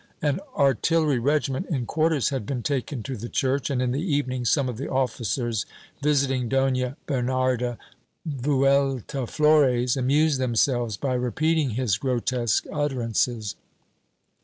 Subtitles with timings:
[0.19, 4.45] An artillery regiment in quarters had been taken to the church and, in the evening,
[4.45, 5.63] some of the officers,
[6.01, 7.77] visit ing Dona Bernarda
[8.25, 13.53] Vueltaflores, amused themselves by repeating his grotesque utterances.